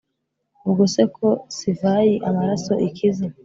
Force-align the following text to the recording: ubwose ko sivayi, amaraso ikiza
ubwose 0.65 1.01
ko 1.17 1.27
sivayi, 1.55 2.15
amaraso 2.29 2.73
ikiza 2.87 3.25